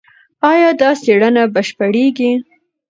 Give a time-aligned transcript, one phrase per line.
[0.51, 2.31] ایا دا څېړنه بشپړېږي؟